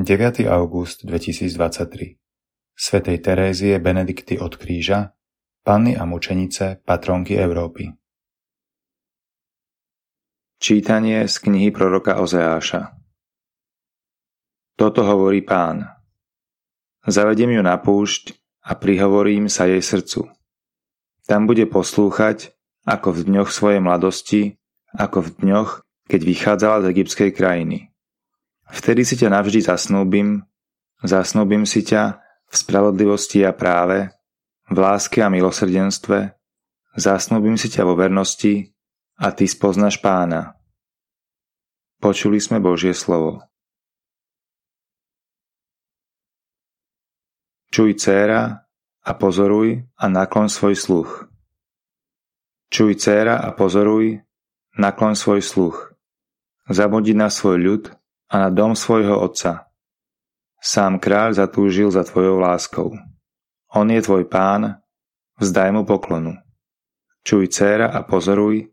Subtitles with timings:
[0.00, 0.48] 9.
[0.48, 2.16] august 2023
[2.72, 5.12] svätej Terézie Benedikty od kríža,
[5.60, 7.92] Panny a mučenice, patronky Európy.
[10.56, 12.96] Čítanie z knihy proroka Ozeáša
[14.72, 15.84] Toto hovorí pán.
[17.04, 20.32] Zavediem ju na púšť a prihovorím sa jej srdcu.
[21.28, 22.56] Tam bude poslúchať,
[22.88, 24.56] ako v dňoch svojej mladosti,
[24.96, 27.89] ako v dňoch, keď vychádzala z egyptskej krajiny
[28.70, 30.46] Vtedy si ťa navždy zasnúbim,
[31.02, 34.14] zasnúbim si ťa v spravodlivosti a práve,
[34.70, 36.38] v láske a milosrdenstve,
[36.94, 38.70] zasnúbim si ťa vo vernosti
[39.18, 40.54] a ty spoznaš pána.
[42.00, 43.44] Počuli sme Božie slovo.
[47.70, 48.66] Čuj dcéra
[49.04, 51.10] a pozoruj a naklon svoj sluch.
[52.70, 54.22] Čuj dcéra a pozoruj,
[54.78, 55.76] naklon svoj sluch.
[56.70, 57.84] Zabudí na svoj ľud
[58.30, 59.66] a na dom svojho otca.
[60.62, 62.94] Sám kráľ zatúžil za tvojou láskou.
[63.74, 64.78] On je tvoj pán,
[65.42, 66.38] vzdaj mu poklonu.
[67.26, 68.70] Čuj dcéra a pozoruj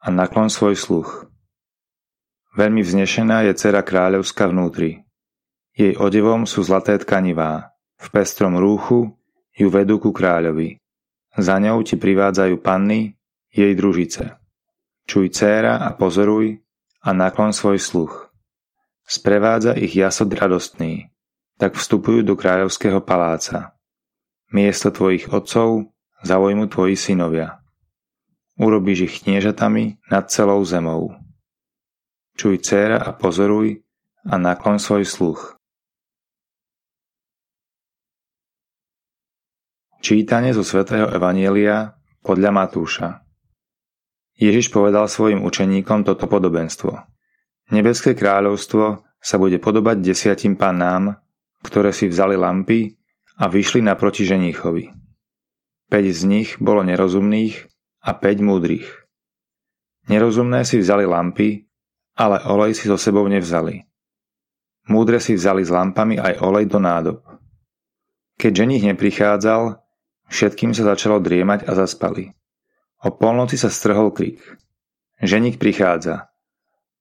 [0.00, 1.26] a naklon svoj sluch.
[2.56, 5.04] Veľmi vznešená je dcera kráľovská vnútri.
[5.76, 7.76] Jej odevom sú zlaté tkanivá.
[8.00, 9.12] V pestrom rúchu
[9.52, 10.80] ju vedú ku kráľovi.
[11.36, 13.12] Za ňou ti privádzajú panny,
[13.52, 14.40] jej družice.
[15.04, 16.60] Čuj dcéra a pozoruj
[17.04, 18.25] a naklon svoj sluch.
[19.06, 21.14] Sprevádza ich jasod radostný,
[21.62, 23.78] tak vstupujú do kráľovského paláca.
[24.50, 25.94] Miesto tvojich otcov
[26.26, 27.62] zaujmu tvoji synovia.
[28.58, 31.14] Urobíš ich kniežatami nad celou zemou.
[32.34, 33.86] Čuj dcéra a pozoruj
[34.26, 35.40] a naklon svoj sluch.
[40.02, 41.94] Čítanie zo svätého Evanielia
[42.26, 43.26] podľa Matúša
[44.36, 47.15] Ježiš povedal svojim učeníkom toto podobenstvo.
[47.74, 51.18] Nebeské kráľovstvo sa bude podobať desiatim pannám,
[51.66, 52.94] ktoré si vzali lampy
[53.42, 54.94] a vyšli naproti ženíchovi.
[55.90, 57.66] Peť z nich bolo nerozumných
[58.06, 58.86] a päť múdrych.
[60.06, 61.66] Nerozumné si vzali lampy,
[62.14, 63.82] ale olej si so sebou nevzali.
[64.86, 67.18] Múdre si vzali s lampami aj olej do nádob.
[68.38, 69.82] Keď ženích neprichádzal,
[70.30, 72.30] všetkým sa začalo driemať a zaspali.
[73.02, 74.38] O polnoci sa strhol krik.
[75.18, 76.30] Ženík prichádza.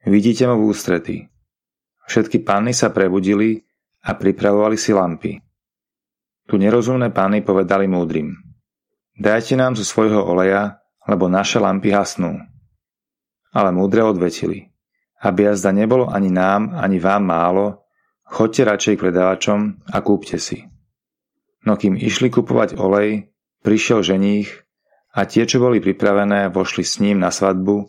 [0.00, 1.28] Vidíte ma v ústretí.
[2.08, 3.60] Všetky panny sa prebudili
[4.00, 5.36] a pripravovali si lampy.
[6.48, 8.32] Tu nerozumné panny povedali múdrym.
[9.14, 12.40] Dajte nám zo svojho oleja, lebo naše lampy hasnú.
[13.52, 14.72] Ale múdre odvetili.
[15.20, 17.84] Aby jazda nebolo ani nám, ani vám málo,
[18.24, 20.64] chodte radšej k predávačom a kúpte si.
[21.68, 23.28] No kým išli kupovať olej,
[23.60, 24.48] prišiel ženích
[25.12, 27.84] a tie, čo boli pripravené, vošli s ním na svadbu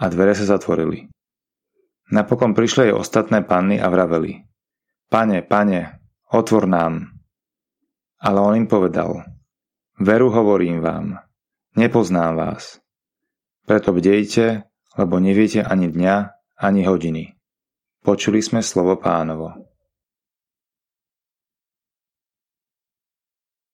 [0.00, 1.13] a dvere sa zatvorili.
[2.12, 4.44] Napokon prišli aj ostatné panny a vraveli.
[5.08, 5.80] Pane, pane,
[6.32, 7.08] otvor nám.
[8.20, 9.24] Ale on im povedal.
[10.00, 11.22] Veru hovorím vám,
[11.78, 12.82] nepoznám vás.
[13.64, 14.66] Preto bdejte,
[14.98, 16.16] lebo neviete ani dňa,
[16.60, 17.24] ani hodiny.
[18.04, 19.73] Počuli sme slovo pánovo.